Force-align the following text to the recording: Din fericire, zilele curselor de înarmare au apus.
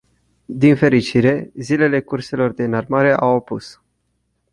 Din 0.45 0.75
fericire, 0.75 1.51
zilele 1.55 2.01
curselor 2.01 2.51
de 2.51 2.63
înarmare 2.63 3.11
au 3.15 3.35
apus. 3.35 3.81